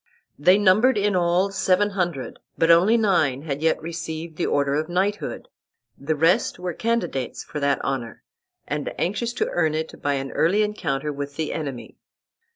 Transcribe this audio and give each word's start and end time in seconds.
They 0.39 0.57
numbered 0.57 0.97
in 0.97 1.15
all 1.15 1.51
seven 1.51 1.91
hundred, 1.91 2.39
but 2.57 2.71
only 2.71 2.97
nine 2.97 3.43
had 3.43 3.61
yet 3.61 3.79
received 3.79 4.35
the 4.35 4.47
order 4.47 4.73
of 4.73 4.89
knighthood; 4.89 5.47
the 5.95 6.15
rest 6.15 6.57
were 6.57 6.73
candidates 6.73 7.43
for 7.43 7.59
that 7.59 7.79
honor, 7.83 8.23
and 8.67 8.91
anxious 8.99 9.31
to 9.33 9.49
earn 9.49 9.75
it 9.75 10.01
by 10.01 10.13
an 10.15 10.31
early 10.31 10.63
encounter 10.63 11.13
with 11.13 11.35
the 11.35 11.53
enemy. 11.53 11.99